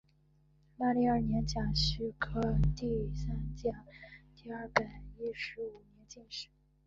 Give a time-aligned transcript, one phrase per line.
[0.79, 2.41] 万历二年甲戌科
[2.75, 3.69] 第三甲
[4.35, 6.47] 第二百一十五名进士。